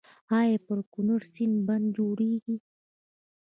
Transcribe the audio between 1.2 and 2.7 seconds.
سیند بند جوړیږي؟